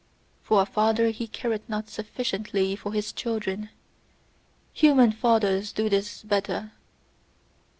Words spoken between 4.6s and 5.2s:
human